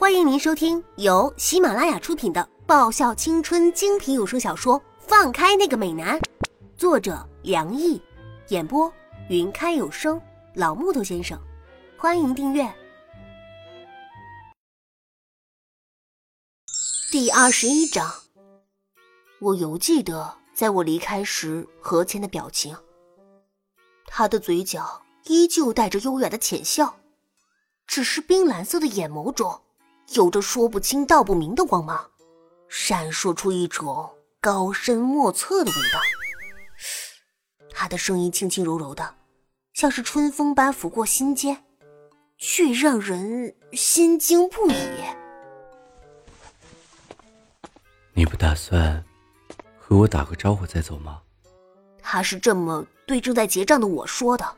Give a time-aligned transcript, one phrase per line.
[0.00, 6.18] 欢迎您收听由喜马拉雅出品的爆笑青春精品有声小说《放开那个美男》，
[6.74, 8.00] 作者梁毅，
[8.48, 8.90] 演播
[9.28, 10.18] 云开有声
[10.54, 11.38] 老木头先生。
[11.98, 12.74] 欢迎订阅
[17.12, 18.10] 第二十一章。
[19.38, 22.74] 我犹记得，在我离开时何谦的表情，
[24.06, 26.96] 他的嘴角依旧带着优雅的浅笑。
[27.86, 29.60] 只是冰蓝色的眼眸中，
[30.14, 32.10] 有着说不清道不明的光芒，
[32.68, 34.10] 闪烁出一种
[34.40, 36.00] 高深莫测的味道。
[37.72, 39.14] 他的声音轻轻柔柔的，
[39.72, 41.64] 像是春风般拂过心间，
[42.38, 44.74] 却让人心惊不已。
[48.12, 49.04] 你不打算
[49.78, 51.22] 和我打个招呼再走吗？
[52.02, 54.56] 他是这么对正在结账的我说的。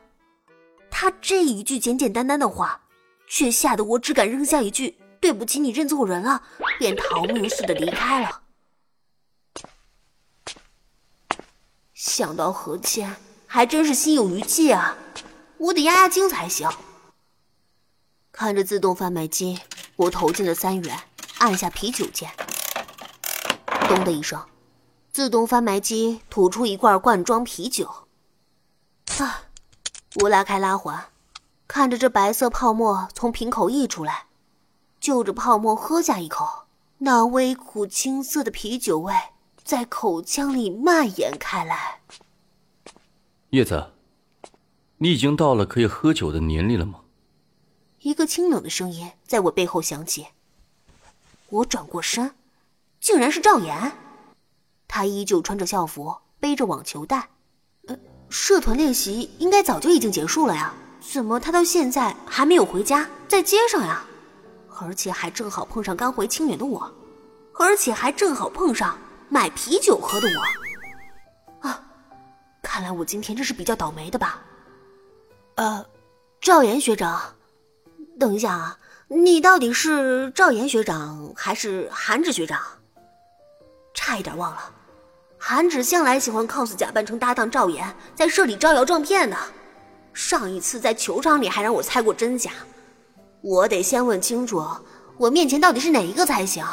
[0.89, 2.79] 他这一句简简单单的话。
[3.25, 6.43] 却吓得我只敢扔下一句“对不起，你认错人了”，
[6.77, 8.41] 便逃命似的离开了。
[11.93, 13.15] 想到何谦，
[13.47, 14.97] 还真是心有余悸啊！
[15.57, 16.69] 我得压压惊才行。
[18.33, 19.61] 看着自动贩卖机，
[19.95, 20.99] 我投进了三元，
[21.37, 22.29] 按下啤酒键。
[23.87, 24.45] 咚的一声，
[25.13, 28.07] 自动贩卖机吐出一罐罐装啤酒。
[29.19, 29.43] 啊！
[30.15, 31.05] 我拉开拉环。
[31.65, 34.25] 看着这白色泡沫从瓶口溢出来，
[35.03, 36.63] 就着泡沫喝下一口，
[36.99, 39.13] 那微苦青涩的啤酒味
[39.61, 41.99] 在口腔里蔓延开来。
[43.49, 43.91] 叶子，
[44.99, 47.01] 你已经到了可以喝酒的年龄了吗？
[47.99, 50.27] 一个清冷的声音在我背后响起。
[51.49, 52.33] 我转过身，
[53.01, 53.91] 竟然是赵岩。
[54.87, 57.27] 他依旧穿着校服，背着网球袋。
[57.87, 57.97] 呃，
[58.29, 60.73] 社团练习应该早就已经结束了呀。
[61.01, 64.05] 怎么他到现在还没有回家，在街上呀？
[64.79, 66.91] 而且还正好碰上刚回清远的我，
[67.59, 68.97] 而且还正好碰上
[69.29, 71.67] 买啤酒喝的我。
[71.67, 71.83] 啊，
[72.61, 74.41] 看来我今天这是比较倒霉的吧？
[75.55, 75.85] 呃，
[76.41, 77.35] 赵岩学长，
[78.19, 82.59] 等一下啊，你到底是赵岩学长还是韩芷学长？
[83.93, 84.71] 差一点忘了，
[85.37, 89.37] 韩芷向来喜欢 cos 假扮成搭档赵岩，在社里招摇撞骗的。
[90.13, 92.51] 上一次在球场里还让我猜过真假，
[93.43, 94.65] 我得先问清楚，
[95.17, 96.65] 我面前到底是哪一个才行。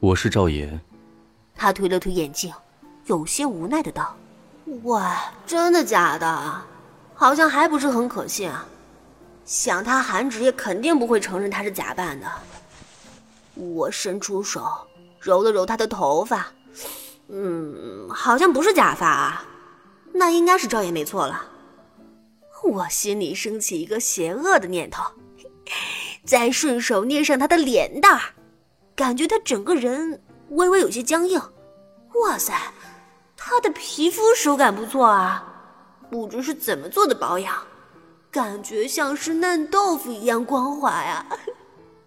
[0.00, 0.80] 我是赵岩。
[1.54, 2.50] 他推了推眼镜，
[3.04, 4.16] 有些无奈的道
[4.84, 5.02] ：“喂，
[5.46, 6.62] 真的假的？
[7.14, 8.50] 好像还不是很可信。
[8.50, 8.66] 啊
[9.44, 12.26] 想他韩职业肯定不会承认他是假扮的。”
[13.54, 14.66] 我伸出手
[15.20, 16.46] 揉了揉他的头发，
[17.28, 19.44] 嗯，好像不是假发啊。
[20.14, 21.44] 那应该是赵岩没错了，
[22.66, 25.04] 我心里升起一个邪恶的念头，
[26.24, 28.20] 再顺手捏上他的脸蛋儿，
[28.94, 31.40] 感觉他整个人微微有些僵硬。
[32.22, 32.52] 哇塞，
[33.36, 35.44] 他的皮肤手感不错啊，
[36.10, 37.54] 不知是怎么做的保养，
[38.30, 41.24] 感觉像是嫩豆腐一样光滑呀。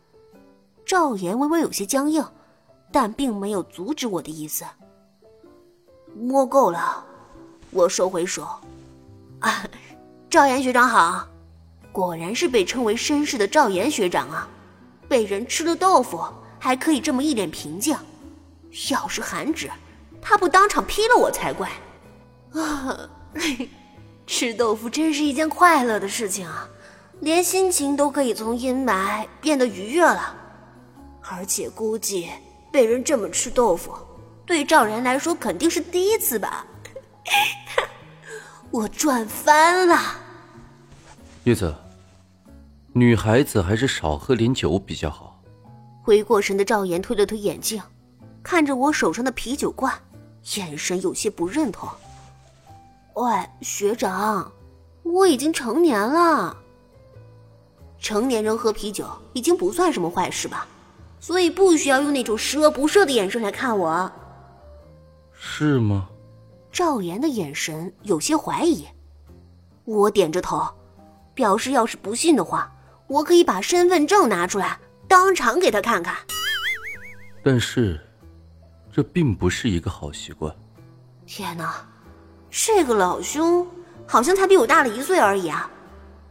[0.86, 2.26] 赵岩微微有些僵硬，
[2.92, 4.66] 但并没有阻止我的意思。
[6.16, 7.06] 摸够了。
[7.72, 8.48] 我收回手，
[9.42, 9.64] 啊，
[10.30, 11.28] 赵岩学长好，
[11.92, 14.48] 果然是被称为绅士的赵岩学长啊！
[15.08, 16.24] 被人吃了豆腐
[16.60, 17.98] 还可以这么一脸平静，
[18.92, 19.72] 要是韩芷，
[20.22, 21.72] 他不当场劈了我才怪！
[22.54, 23.10] 啊，
[24.28, 26.70] 吃豆腐真是一件快乐的事情啊，
[27.22, 30.36] 连心情都可以从阴霾变得愉悦了。
[31.32, 32.30] 而且估计
[32.72, 33.96] 被人这么吃豆腐，
[34.46, 36.68] 对赵然来说肯定是第一次吧。
[38.72, 39.98] 我赚翻了，
[41.46, 41.74] 叶子，
[42.92, 45.42] 女孩子还是少喝点酒比较好。
[46.04, 47.82] 回过神的赵岩推了推眼镜，
[48.44, 49.94] 看着我手上的啤酒罐，
[50.56, 51.88] 眼神有些不认同。
[53.14, 54.52] 喂，学长，
[55.04, 56.56] 我已经成年了，
[58.00, 60.68] 成年人喝啤酒已经不算什么坏事吧？
[61.22, 64.12] 所以不需要用那种十恶不赦的眼神来看我。
[65.34, 66.10] 是吗？
[66.72, 68.86] 赵岩的眼神有些怀疑，
[69.86, 70.66] 我点着头，
[71.40, 72.70] 表示要是不信的话，
[73.08, 74.78] 我可以把身份证拿出来，
[75.08, 76.14] 当场给他看看。
[77.42, 77.98] 但是，
[78.92, 80.54] 这并不是一个好习惯。
[81.26, 81.76] 天哪，
[82.50, 83.66] 这个老兄
[84.06, 85.72] 好像才比我大了一岁而已啊！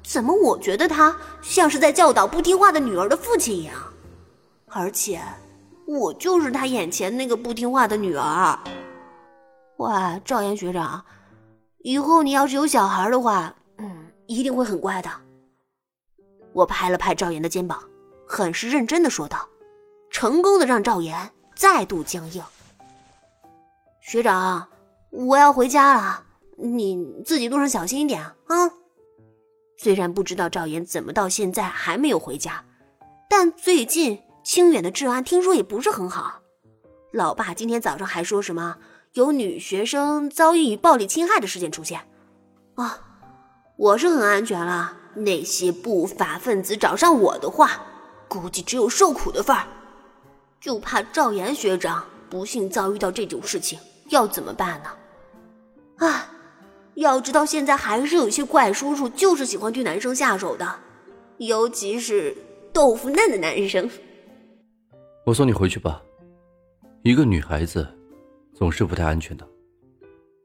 [0.03, 3.75] 怎么我觉得他像是在教导不听话的女儿的父亲一样？
[4.67, 5.23] 而且，
[5.87, 8.59] 我就是他眼前那个不听话的女儿。
[9.79, 9.91] 喂，
[10.23, 11.03] 赵岩学长，
[11.79, 13.58] 以后你要是有小孩的话，嗯，
[14.29, 15.11] 一定会很乖的。
[16.53, 17.83] 我拍了拍赵岩的肩膀，
[18.27, 19.49] 很是认真的说道，
[20.11, 22.43] 成功的让赵岩再度僵硬。
[24.01, 24.69] 学长，
[25.11, 26.25] 我要回家了，
[26.57, 28.71] 你自己路上小心一点啊。
[29.77, 32.65] 虽然不知道赵岩怎么到现在还没有回家，
[33.31, 36.43] 但最近清远的治安听说也不是很好。
[37.13, 38.77] 老爸今天早上还说什么
[39.15, 42.01] 有女学生遭遇暴力侵害的事件出现。
[42.75, 43.08] 啊，
[43.79, 44.97] 我是很安全了。
[45.15, 47.81] 那些不法分子找上我的话，
[48.27, 49.67] 估计只有受苦的份儿。
[50.61, 53.79] 就怕赵岩学长不幸遭遇到这种事情，
[54.09, 56.07] 要怎么办呢？
[56.07, 56.29] 啊，
[56.95, 60.81] 要知道现在还是有些怪叔叔就是喜欢对男生下手的，
[61.37, 62.37] 尤其是
[62.73, 63.89] 豆腐嫩的男生。
[65.25, 66.03] 我送你回去吧。
[67.03, 67.87] 一个女孩子，
[68.53, 69.49] 总是不太安全的。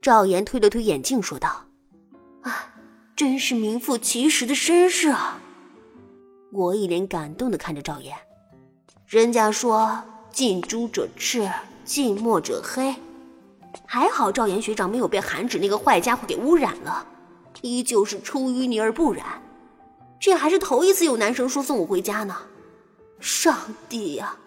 [0.01, 1.65] 赵岩推了推眼镜，说道
[2.41, 2.72] ：“啊，
[3.15, 5.39] 真是名副其实的绅士啊！”
[6.51, 8.15] 我一脸感动的看着赵岩。
[9.07, 11.49] 人家说近朱者赤，
[11.85, 12.95] 近墨者黑。
[13.85, 17.05] 还好赵岩学长没有被韩芷那个坏家伙给污染了，
[17.61, 19.41] 依旧是出淤泥而不染。
[20.19, 22.37] 这还是头一次有男生说送我回家呢。
[23.19, 23.57] 上
[23.89, 24.37] 帝呀！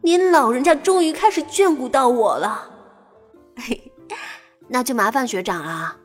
[0.00, 2.70] 您老人家终于开始眷顾到我了，
[3.56, 3.92] 嘿，
[4.68, 5.96] 那就麻烦学长了。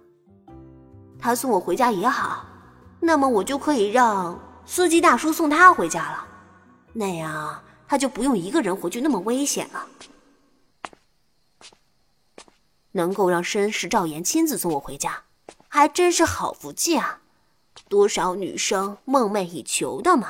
[1.23, 2.45] 他送我回家也好，
[2.99, 6.27] 那么我就可以让司机大叔送他回家了，
[6.91, 9.87] 那样他就不用一个人回去那么危险了。
[12.91, 15.23] 能够让绅士赵岩亲自送我回家，
[15.69, 17.21] 还真是好福气啊！
[17.87, 20.29] 多少女生梦寐以求的嘛！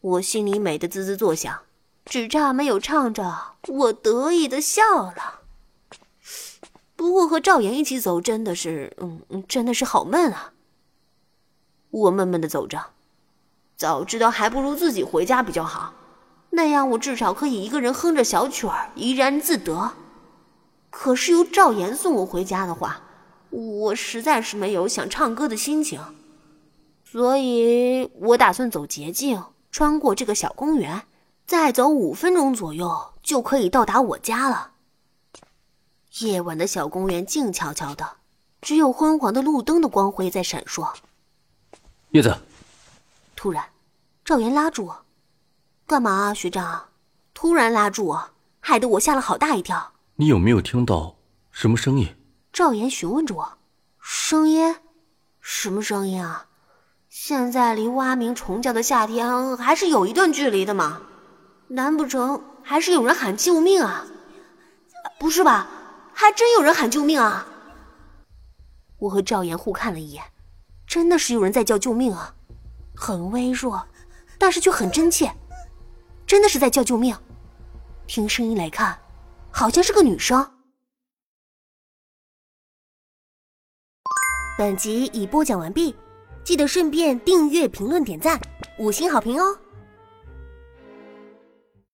[0.00, 1.60] 我心里美的滋滋作响。
[2.06, 4.82] 只差没有唱着，我得意的笑
[5.12, 5.40] 了。
[6.98, 10.52] 不过和赵岩一起走真的是，嗯，真的是好闷啊。
[11.90, 12.86] 我闷闷的走着，
[13.76, 15.94] 早知道还不如自己回家比较好，
[16.50, 19.92] 那样我至少可以一个人哼着小曲儿，怡然自得。
[20.90, 23.02] 可是由赵岩送我回家的话，
[23.50, 26.00] 我实在是没有想唱歌的心情，
[27.04, 31.02] 所以我打算走捷径，穿过这个小公园。
[31.46, 34.72] 再走五分钟左右就可以到达我家了。
[36.20, 38.16] 夜晚的小公园静悄悄的，
[38.60, 40.94] 只有昏黄的路灯的光辉在闪烁。
[42.10, 42.36] 叶子，
[43.36, 43.64] 突然，
[44.24, 45.04] 赵岩拉住我
[45.86, 46.88] ：“干嘛啊，学长？
[47.34, 49.92] 突然拉住我，害得我吓了好大一跳。
[50.16, 51.16] 你有没有听到
[51.52, 52.16] 什么声音？”
[52.52, 53.58] 赵岩询问着我
[54.00, 54.76] ：“声音？
[55.40, 56.46] 什么声音啊？
[57.08, 61.02] 现在离蛙鸣虫叫的夏天还是有一段距离的嘛。”
[61.70, 64.06] 难不成还是有人喊救命啊？
[65.20, 65.68] 不是吧，
[66.20, 67.46] 还真有人喊救命啊！
[68.98, 70.24] 我和赵岩互看了一眼，
[70.84, 72.34] 真的是有人在叫救命啊，
[72.96, 73.86] 很微弱，
[74.36, 75.32] 但是却很真切，
[76.26, 77.16] 真的是在叫救命。
[78.08, 78.98] 听声音来看，
[79.52, 80.44] 好像是个女生。
[84.58, 85.94] 本集已播讲完毕，
[86.42, 88.40] 记得顺便订阅、评论、点赞、
[88.80, 89.56] 五星好评哦！